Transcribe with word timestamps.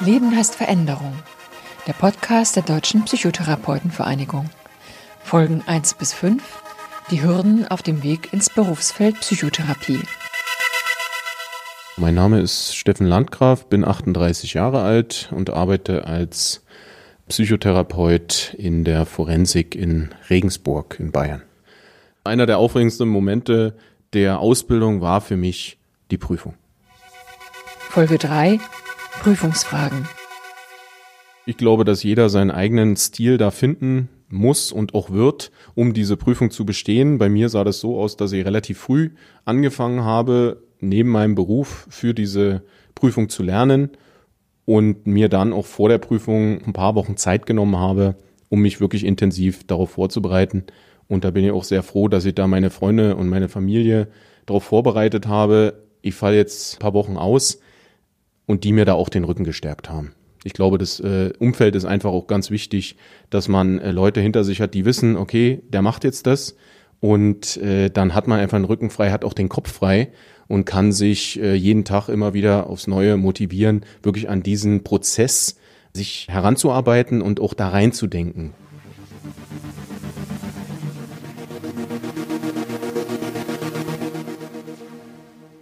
Leben 0.00 0.36
heißt 0.36 0.54
Veränderung. 0.54 1.12
Der 1.88 1.92
Podcast 1.92 2.54
der 2.54 2.62
Deutschen 2.62 3.04
Psychotherapeutenvereinigung. 3.04 4.48
Folgen 5.24 5.64
1 5.66 5.94
bis 5.94 6.14
5. 6.14 6.40
Die 7.10 7.22
Hürden 7.24 7.66
auf 7.66 7.82
dem 7.82 8.04
Weg 8.04 8.32
ins 8.32 8.48
Berufsfeld 8.48 9.18
Psychotherapie. 9.20 9.98
Mein 11.96 12.14
Name 12.14 12.40
ist 12.40 12.76
Steffen 12.76 13.08
Landgraf, 13.08 13.66
bin 13.66 13.84
38 13.84 14.54
Jahre 14.54 14.82
alt 14.82 15.30
und 15.34 15.50
arbeite 15.50 16.04
als 16.04 16.64
Psychotherapeut 17.26 18.54
in 18.56 18.84
der 18.84 19.04
Forensik 19.04 19.74
in 19.74 20.10
Regensburg 20.30 21.00
in 21.00 21.10
Bayern. 21.10 21.42
Einer 22.22 22.46
der 22.46 22.58
aufregendsten 22.58 23.08
Momente 23.08 23.76
der 24.12 24.38
Ausbildung 24.38 25.00
war 25.00 25.20
für 25.20 25.36
mich 25.36 25.76
die 26.12 26.18
Prüfung. 26.18 26.54
Folge 27.90 28.18
3 28.18 28.60
Prüfungsfragen. 29.20 30.06
Ich 31.44 31.56
glaube, 31.56 31.84
dass 31.84 32.02
jeder 32.02 32.28
seinen 32.28 32.50
eigenen 32.50 32.96
Stil 32.96 33.36
da 33.36 33.50
finden 33.50 34.08
muss 34.28 34.70
und 34.70 34.94
auch 34.94 35.10
wird, 35.10 35.50
um 35.74 35.94
diese 35.94 36.16
Prüfung 36.16 36.50
zu 36.50 36.64
bestehen. 36.64 37.18
Bei 37.18 37.28
mir 37.28 37.48
sah 37.48 37.64
das 37.64 37.80
so 37.80 37.98
aus, 37.98 38.16
dass 38.16 38.32
ich 38.32 38.44
relativ 38.44 38.78
früh 38.78 39.10
angefangen 39.44 40.04
habe, 40.04 40.62
neben 40.80 41.10
meinem 41.10 41.34
Beruf 41.34 41.86
für 41.90 42.14
diese 42.14 42.62
Prüfung 42.94 43.28
zu 43.28 43.42
lernen 43.42 43.90
und 44.64 45.06
mir 45.06 45.28
dann 45.28 45.52
auch 45.52 45.66
vor 45.66 45.88
der 45.88 45.98
Prüfung 45.98 46.62
ein 46.64 46.72
paar 46.72 46.94
Wochen 46.94 47.16
Zeit 47.16 47.46
genommen 47.46 47.76
habe, 47.76 48.16
um 48.48 48.60
mich 48.60 48.80
wirklich 48.80 49.04
intensiv 49.04 49.66
darauf 49.66 49.90
vorzubereiten. 49.90 50.64
Und 51.08 51.24
da 51.24 51.30
bin 51.30 51.44
ich 51.44 51.50
auch 51.50 51.64
sehr 51.64 51.82
froh, 51.82 52.08
dass 52.08 52.24
ich 52.24 52.34
da 52.34 52.46
meine 52.46 52.70
Freunde 52.70 53.16
und 53.16 53.28
meine 53.28 53.48
Familie 53.48 54.08
darauf 54.46 54.64
vorbereitet 54.64 55.26
habe. 55.26 55.82
Ich 56.02 56.14
falle 56.14 56.36
jetzt 56.36 56.76
ein 56.76 56.78
paar 56.80 56.94
Wochen 56.94 57.16
aus 57.16 57.60
und 58.48 58.64
die 58.64 58.72
mir 58.72 58.84
da 58.84 58.94
auch 58.94 59.10
den 59.10 59.22
Rücken 59.22 59.44
gestärkt 59.44 59.88
haben. 59.88 60.12
Ich 60.42 60.54
glaube, 60.54 60.78
das 60.78 60.98
äh, 60.98 61.32
Umfeld 61.38 61.76
ist 61.76 61.84
einfach 61.84 62.10
auch 62.10 62.26
ganz 62.26 62.50
wichtig, 62.50 62.96
dass 63.30 63.46
man 63.46 63.78
äh, 63.78 63.92
Leute 63.92 64.20
hinter 64.20 64.42
sich 64.42 64.60
hat, 64.60 64.74
die 64.74 64.84
wissen, 64.84 65.16
okay, 65.16 65.62
der 65.68 65.82
macht 65.82 66.02
jetzt 66.02 66.26
das 66.26 66.56
und 66.98 67.58
äh, 67.58 67.90
dann 67.90 68.14
hat 68.14 68.26
man 68.26 68.40
einfach 68.40 68.56
einen 68.56 68.64
Rücken 68.64 68.90
frei, 68.90 69.10
hat 69.10 69.24
auch 69.24 69.34
den 69.34 69.48
Kopf 69.48 69.70
frei 69.70 70.08
und 70.48 70.64
kann 70.64 70.92
sich 70.92 71.38
äh, 71.40 71.54
jeden 71.54 71.84
Tag 71.84 72.08
immer 72.08 72.32
wieder 72.32 72.68
aufs 72.68 72.86
Neue 72.86 73.16
motivieren, 73.18 73.84
wirklich 74.02 74.30
an 74.30 74.42
diesen 74.42 74.82
Prozess 74.82 75.56
sich 75.92 76.26
heranzuarbeiten 76.30 77.20
und 77.20 77.40
auch 77.40 77.52
da 77.52 77.68
reinzudenken. 77.68 78.54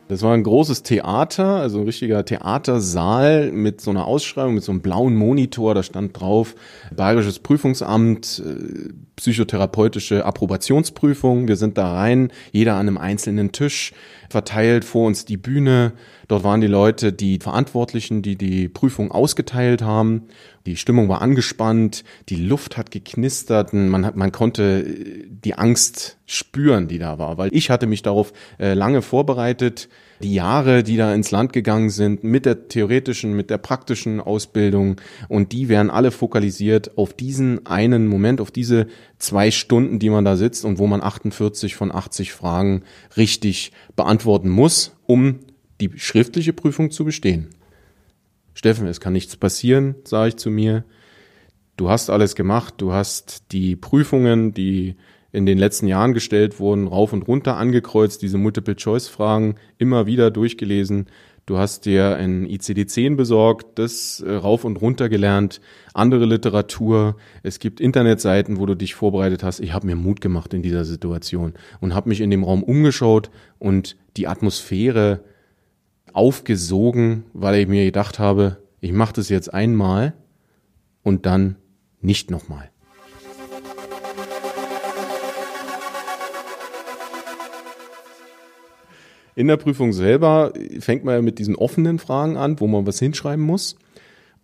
Das 0.09 0.23
war 0.23 0.35
ein 0.35 0.45
großes 0.45 0.85
Theater, 0.85 1.57
also 1.57 1.81
ein 1.81 1.85
richtiger 1.85 2.25
Theatersaal 2.25 3.51
mit 3.51 3.81
so 3.81 3.91
einer 3.91 4.07
Ausschreibung, 4.07 4.55
mit 4.55 4.63
so 4.63 4.71
einem 4.71 4.81
blauen 4.81 5.17
Monitor, 5.17 5.75
da 5.75 5.83
stand 5.83 6.21
drauf 6.21 6.55
Bayerisches 6.95 7.41
Prüfungsamt, 7.41 8.41
äh, 8.47 8.93
psychotherapeutische 9.17 10.25
Approbationsprüfung. 10.25 11.49
Wir 11.49 11.57
sind 11.57 11.77
da 11.77 11.93
rein, 11.93 12.31
jeder 12.53 12.75
an 12.75 12.87
einem 12.87 12.99
einzelnen 12.99 13.51
Tisch, 13.51 13.93
verteilt 14.31 14.85
vor 14.85 15.09
uns 15.09 15.25
die 15.25 15.37
Bühne. 15.37 15.93
Dort 16.29 16.45
waren 16.45 16.61
die 16.61 16.67
Leute, 16.69 17.13
die 17.13 17.41
Verantwortlichen, 17.41 18.23
die 18.23 18.37
die 18.37 18.69
Prüfung 18.69 19.11
ausgeteilt 19.11 19.83
haben. 19.83 20.29
Die 20.67 20.77
Stimmung 20.77 21.09
war 21.09 21.23
angespannt, 21.23 22.03
die 22.29 22.35
Luft 22.35 22.77
hat 22.77 22.91
geknistert, 22.91 23.73
man, 23.73 24.05
hat, 24.05 24.17
man 24.17 24.33
konnte 24.33 24.81
äh, 24.81 25.25
die 25.29 25.55
Angst 25.55 26.19
spüren, 26.27 26.89
die 26.89 26.99
da 26.99 27.21
war, 27.21 27.39
weil 27.39 27.55
ich 27.55 27.71
hatte 27.71 27.87
mich 27.87 28.03
darauf 28.03 28.33
äh, 28.59 28.75
lange 28.75 29.01
vorbereitet. 29.01 29.89
Die 30.23 30.35
Jahre, 30.35 30.83
die 30.83 30.97
da 30.97 31.15
ins 31.15 31.31
Land 31.31 31.53
gegangen 31.53 31.91
sind, 31.91 32.25
mit 32.25 32.47
der 32.47 32.69
theoretischen, 32.69 33.37
mit 33.37 33.49
der 33.49 33.59
praktischen 33.59 34.21
Ausbildung 34.21 35.01
und 35.29 35.53
die 35.53 35.69
werden 35.69 35.91
alle 35.91 36.11
fokalisiert 36.11 36.99
auf 36.99 37.13
diesen 37.13 37.65
einen 37.67 38.09
Moment, 38.09 38.41
auf 38.41 38.51
diese 38.51 38.89
zwei 39.19 39.53
Stunden, 39.53 40.01
die 40.01 40.11
man 40.11 40.25
da 40.25 40.37
sitzt 40.37 40.65
und 40.65 40.79
wo 40.79 40.87
man 40.87 41.03
48 41.03 41.77
von 41.77 41.95
80 41.95 42.33
Fragen 42.33 42.83
richtig 43.17 43.73
beantworten 43.95 44.49
muss, 44.49 44.97
um 45.07 45.41
die 45.81 45.91
schriftliche 45.97 46.53
Prüfung 46.53 46.91
zu 46.91 47.05
bestehen. 47.05 47.49
Steffen, 48.57 48.87
es 48.87 49.01
kann 49.01 49.13
nichts 49.13 49.37
passieren, 49.37 49.97
sage 50.05 50.31
ich 50.31 50.37
zu 50.37 50.51
mir. 50.51 50.85
Du 51.77 51.91
hast 51.91 52.09
alles 52.09 52.35
gemacht, 52.35 52.75
du 52.79 52.91
hast 52.91 53.53
die 53.53 53.77
Prüfungen, 53.77 54.55
die 54.55 54.97
in 55.31 55.45
den 55.45 55.59
letzten 55.59 55.87
Jahren 55.87 56.15
gestellt 56.15 56.59
wurden, 56.59 56.87
rauf 56.87 57.13
und 57.13 57.29
runter 57.29 57.59
angekreuzt, 57.59 58.23
diese 58.23 58.39
Multiple-Choice-Fragen 58.39 59.57
immer 59.77 60.07
wieder 60.07 60.31
durchgelesen. 60.31 61.05
Du 61.45 61.59
hast 61.59 61.85
dir 61.85 62.17
ein 62.17 62.47
ICD-10 62.47 63.17
besorgt, 63.17 63.79
das 63.79 64.21
äh, 64.21 64.33
rauf 64.33 64.65
und 64.65 64.81
runter 64.81 65.11
gelernt, 65.11 65.61
andere 65.93 66.25
Literatur. 66.25 67.17
Es 67.43 67.59
gibt 67.59 67.79
Internetseiten, 67.79 68.59
wo 68.59 68.65
du 68.65 68.75
dich 68.75 68.95
vorbereitet 68.95 69.43
hast. 69.43 69.61
Ich 69.61 69.75
habe 69.75 69.87
mir 69.87 69.97
Mut 69.97 70.23
gemacht 70.23 70.55
in 70.55 70.63
dieser 70.63 70.87
Situation 70.87 71.53
und 71.83 71.95
habe 71.95 72.09
mich 72.09 72.23
in 72.23 72.31
dem 72.31 72.43
Raum 72.43 72.63
umgeschaut 72.63 73.31
und 73.59 73.97
die 74.17 74.27
Atmosphäre 74.27 75.21
aufgesogen, 76.17 77.25
weil 77.35 77.61
ich 77.61 77.69
mir 77.69 77.85
gedacht 77.85 78.19
habe, 78.19 78.57
ich 78.81 78.93
mache 78.93 79.13
das 79.13 79.29
jetzt 79.29 79.53
einmal 79.53 80.15
und 81.03 81.27
dann 81.27 81.57
nicht 82.01 82.31
nochmal. 82.31 82.71
In 89.35 89.49
der 89.49 89.59
Prüfung 89.59 89.93
selber 89.93 90.55
fängt 90.81 91.05
man 91.05 91.17
ja 91.17 91.23
mit 91.23 91.39
diesen 91.39 91.55
offenen 91.55 91.99
Fragen 91.99 92.39
an, 92.39 92.59
wo 92.59 92.67
man 92.67 92.87
was 92.87 92.99
hinschreiben 92.99 93.45
muss. 93.45 93.77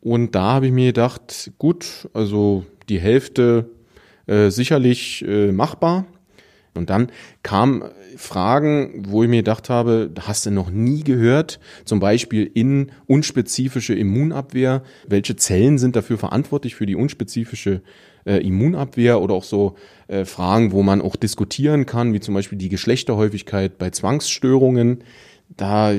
Und 0.02 0.34
da 0.34 0.52
habe 0.52 0.66
ich 0.66 0.72
mir 0.72 0.88
gedacht, 0.88 1.52
gut, 1.56 2.10
also 2.12 2.66
die 2.90 3.00
Hälfte 3.00 3.70
äh, 4.26 4.50
sicherlich 4.50 5.24
äh, 5.26 5.50
machbar. 5.50 6.04
Und 6.74 6.88
dann 6.88 7.08
kamen 7.42 7.84
Fragen, 8.16 9.04
wo 9.08 9.22
ich 9.22 9.28
mir 9.28 9.38
gedacht 9.38 9.68
habe, 9.68 10.10
hast 10.20 10.46
du 10.46 10.50
noch 10.50 10.70
nie 10.70 11.02
gehört, 11.02 11.60
zum 11.84 12.00
Beispiel 12.00 12.50
in 12.54 12.92
unspezifische 13.06 13.94
Immunabwehr, 13.94 14.82
welche 15.06 15.36
Zellen 15.36 15.78
sind 15.78 15.96
dafür 15.96 16.16
verantwortlich 16.16 16.74
für 16.74 16.86
die 16.86 16.96
unspezifische 16.96 17.82
äh, 18.24 18.36
Immunabwehr 18.38 19.20
oder 19.20 19.34
auch 19.34 19.44
so 19.44 19.74
äh, 20.08 20.24
Fragen, 20.24 20.72
wo 20.72 20.82
man 20.82 21.02
auch 21.02 21.16
diskutieren 21.16 21.84
kann, 21.84 22.14
wie 22.14 22.20
zum 22.20 22.34
Beispiel 22.34 22.58
die 22.58 22.70
Geschlechterhäufigkeit 22.70 23.76
bei 23.78 23.90
Zwangsstörungen. 23.90 25.04
Da 25.54 25.92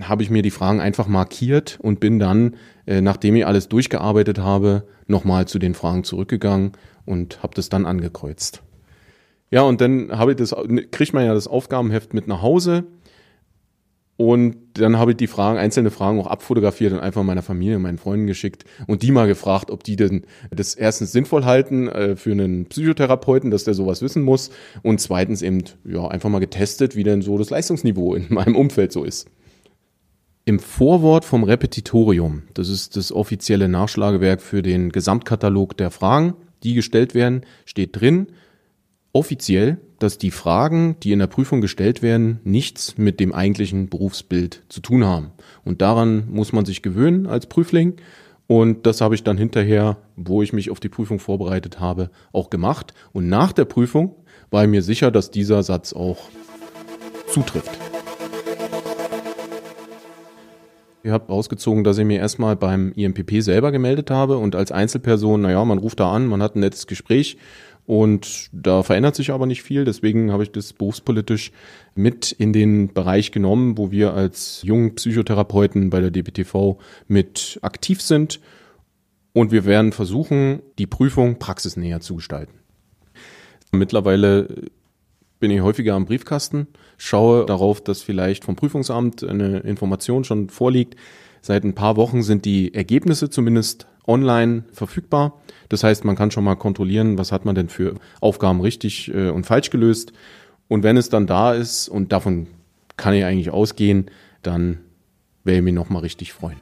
habe 0.00 0.22
ich 0.22 0.30
mir 0.30 0.42
die 0.42 0.50
Fragen 0.50 0.80
einfach 0.80 1.08
markiert 1.08 1.78
und 1.80 2.00
bin 2.00 2.18
dann, 2.18 2.56
äh, 2.86 3.00
nachdem 3.00 3.36
ich 3.36 3.46
alles 3.46 3.68
durchgearbeitet 3.68 4.38
habe, 4.38 4.86
nochmal 5.06 5.48
zu 5.48 5.58
den 5.58 5.74
Fragen 5.74 6.04
zurückgegangen 6.04 6.72
und 7.06 7.42
habe 7.42 7.54
das 7.54 7.68
dann 7.68 7.86
angekreuzt. 7.86 8.62
Ja, 9.50 9.62
und 9.62 9.80
dann 9.80 10.16
habe 10.16 10.32
ich 10.32 10.36
das, 10.36 10.54
kriegt 10.90 11.12
man 11.12 11.24
ja 11.24 11.34
das 11.34 11.48
Aufgabenheft 11.48 12.14
mit 12.14 12.28
nach 12.28 12.42
Hause. 12.42 12.84
Und 14.20 14.56
dann 14.74 14.98
habe 14.98 15.12
ich 15.12 15.16
die 15.16 15.28
Fragen, 15.28 15.58
einzelne 15.58 15.90
Fragen 15.90 16.20
auch 16.20 16.26
abfotografiert 16.26 16.92
und 16.92 17.00
einfach 17.00 17.22
meiner 17.22 17.40
Familie, 17.40 17.78
meinen 17.78 17.96
Freunden 17.96 18.26
geschickt 18.26 18.66
und 18.86 19.02
die 19.02 19.12
mal 19.12 19.26
gefragt, 19.26 19.70
ob 19.70 19.82
die 19.82 19.96
denn 19.96 20.26
das 20.50 20.74
erstens 20.74 21.12
sinnvoll 21.12 21.46
halten 21.46 21.88
äh, 21.88 22.16
für 22.16 22.32
einen 22.32 22.66
Psychotherapeuten, 22.66 23.50
dass 23.50 23.64
der 23.64 23.72
sowas 23.72 24.02
wissen 24.02 24.22
muss 24.22 24.50
und 24.82 25.00
zweitens 25.00 25.40
eben 25.40 25.64
ja 25.86 26.06
einfach 26.06 26.28
mal 26.28 26.38
getestet, 26.38 26.96
wie 26.96 27.02
denn 27.02 27.22
so 27.22 27.38
das 27.38 27.48
Leistungsniveau 27.48 28.14
in 28.14 28.26
meinem 28.34 28.56
Umfeld 28.56 28.92
so 28.92 29.04
ist. 29.04 29.26
Im 30.44 30.58
Vorwort 30.58 31.24
vom 31.24 31.42
Repetitorium, 31.42 32.42
das 32.52 32.68
ist 32.68 32.96
das 32.96 33.12
offizielle 33.12 33.68
Nachschlagewerk 33.68 34.42
für 34.42 34.60
den 34.60 34.90
Gesamtkatalog 34.92 35.78
der 35.78 35.90
Fragen, 35.90 36.34
die 36.62 36.74
gestellt 36.74 37.14
werden, 37.14 37.46
steht 37.64 37.98
drin, 37.98 38.26
offiziell, 39.12 39.78
dass 39.98 40.18
die 40.18 40.30
Fragen, 40.30 40.96
die 41.02 41.12
in 41.12 41.18
der 41.18 41.26
Prüfung 41.26 41.60
gestellt 41.60 42.02
werden, 42.02 42.40
nichts 42.44 42.96
mit 42.96 43.20
dem 43.20 43.32
eigentlichen 43.32 43.88
Berufsbild 43.88 44.62
zu 44.68 44.80
tun 44.80 45.04
haben. 45.04 45.32
Und 45.64 45.82
daran 45.82 46.28
muss 46.30 46.52
man 46.52 46.64
sich 46.64 46.82
gewöhnen 46.82 47.26
als 47.26 47.46
Prüfling. 47.46 47.96
Und 48.46 48.86
das 48.86 49.00
habe 49.00 49.14
ich 49.14 49.22
dann 49.22 49.36
hinterher, 49.36 49.98
wo 50.16 50.42
ich 50.42 50.52
mich 50.52 50.70
auf 50.70 50.80
die 50.80 50.88
Prüfung 50.88 51.18
vorbereitet 51.18 51.80
habe, 51.80 52.10
auch 52.32 52.50
gemacht. 52.50 52.94
Und 53.12 53.28
nach 53.28 53.52
der 53.52 53.64
Prüfung 53.64 54.16
war 54.50 54.64
ich 54.64 54.70
mir 54.70 54.82
sicher, 54.82 55.10
dass 55.10 55.30
dieser 55.30 55.62
Satz 55.62 55.92
auch 55.92 56.28
zutrifft. 57.28 57.70
Ich 61.02 61.10
habe 61.10 61.28
rausgezogen, 61.28 61.82
dass 61.82 61.96
ich 61.96 62.04
mir 62.04 62.18
erstmal 62.18 62.56
beim 62.56 62.92
IMPP 62.92 63.40
selber 63.40 63.72
gemeldet 63.72 64.10
habe 64.10 64.36
und 64.36 64.54
als 64.54 64.70
Einzelperson, 64.70 65.40
naja, 65.40 65.64
man 65.64 65.78
ruft 65.78 65.98
da 65.98 66.12
an, 66.12 66.26
man 66.26 66.42
hat 66.42 66.56
ein 66.56 66.60
nettes 66.60 66.86
Gespräch 66.86 67.38
und 67.90 68.50
da 68.52 68.84
verändert 68.84 69.16
sich 69.16 69.32
aber 69.32 69.46
nicht 69.46 69.64
viel. 69.64 69.84
Deswegen 69.84 70.30
habe 70.30 70.44
ich 70.44 70.52
das 70.52 70.72
berufspolitisch 70.72 71.50
mit 71.96 72.30
in 72.30 72.52
den 72.52 72.94
Bereich 72.94 73.32
genommen, 73.32 73.76
wo 73.78 73.90
wir 73.90 74.14
als 74.14 74.62
jungen 74.62 74.94
Psychotherapeuten 74.94 75.90
bei 75.90 76.00
der 76.00 76.12
DBTV 76.12 76.78
mit 77.08 77.58
aktiv 77.62 78.00
sind. 78.00 78.38
Und 79.32 79.50
wir 79.50 79.64
werden 79.64 79.90
versuchen, 79.90 80.62
die 80.78 80.86
Prüfung 80.86 81.40
praxisnäher 81.40 81.98
zu 81.98 82.14
gestalten. 82.14 82.60
Mittlerweile 83.72 84.70
bin 85.40 85.50
ich 85.50 85.60
häufiger 85.60 85.94
am 85.94 86.04
Briefkasten, 86.04 86.68
schaue 86.96 87.44
darauf, 87.44 87.82
dass 87.82 88.02
vielleicht 88.02 88.44
vom 88.44 88.54
Prüfungsamt 88.54 89.24
eine 89.24 89.58
Information 89.60 90.22
schon 90.22 90.48
vorliegt. 90.48 90.94
Seit 91.42 91.64
ein 91.64 91.74
paar 91.74 91.96
Wochen 91.96 92.22
sind 92.22 92.44
die 92.44 92.74
Ergebnisse 92.74 93.30
zumindest 93.30 93.86
online 94.06 94.64
verfügbar. 94.72 95.40
Das 95.68 95.84
heißt, 95.84 96.04
man 96.04 96.16
kann 96.16 96.30
schon 96.30 96.44
mal 96.44 96.56
kontrollieren, 96.56 97.16
was 97.18 97.32
hat 97.32 97.44
man 97.44 97.54
denn 97.54 97.68
für 97.68 97.94
Aufgaben 98.20 98.60
richtig 98.60 99.12
äh, 99.14 99.30
und 99.30 99.46
falsch 99.46 99.70
gelöst. 99.70 100.12
Und 100.68 100.82
wenn 100.82 100.96
es 100.96 101.08
dann 101.08 101.26
da 101.26 101.54
ist, 101.54 101.88
und 101.88 102.12
davon 102.12 102.46
kann 102.96 103.14
ich 103.14 103.24
eigentlich 103.24 103.50
ausgehen, 103.50 104.10
dann 104.42 104.80
werde 105.44 105.58
ich 105.58 105.64
mich 105.64 105.74
nochmal 105.74 106.02
richtig 106.02 106.32
freuen. 106.32 106.60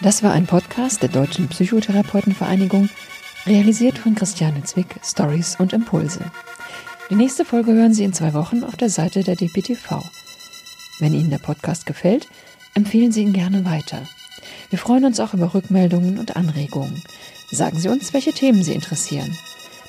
Das 0.00 0.22
war 0.22 0.32
ein 0.32 0.46
Podcast 0.46 1.02
der 1.02 1.08
Deutschen 1.08 1.48
Psychotherapeutenvereinigung, 1.48 2.88
realisiert 3.46 3.98
von 3.98 4.14
Christiane 4.14 4.62
Zwick, 4.62 4.94
Stories 5.02 5.56
und 5.58 5.72
Impulse. 5.72 6.20
Die 7.10 7.16
nächste 7.16 7.44
Folge 7.44 7.72
hören 7.72 7.94
Sie 7.94 8.04
in 8.04 8.12
zwei 8.12 8.32
Wochen 8.34 8.62
auf 8.62 8.76
der 8.76 8.90
Seite 8.90 9.24
der 9.24 9.34
DPTV. 9.34 10.02
Wenn 10.98 11.14
Ihnen 11.14 11.30
der 11.30 11.38
Podcast 11.38 11.86
gefällt, 11.86 12.28
empfehlen 12.74 13.12
Sie 13.12 13.22
ihn 13.22 13.32
gerne 13.32 13.64
weiter. 13.64 14.02
Wir 14.70 14.78
freuen 14.78 15.04
uns 15.04 15.20
auch 15.20 15.34
über 15.34 15.54
Rückmeldungen 15.54 16.18
und 16.18 16.36
Anregungen. 16.36 17.02
Sagen 17.50 17.78
Sie 17.78 17.88
uns, 17.88 18.12
welche 18.12 18.32
Themen 18.32 18.62
Sie 18.62 18.74
interessieren. 18.74 19.36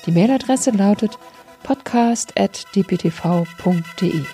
Die 0.06 0.12
Mailadresse 0.12 0.70
lautet 0.70 1.18
podcast.dptv.de. 1.62 4.24